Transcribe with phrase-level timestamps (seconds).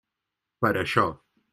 [0.65, 1.07] Per això.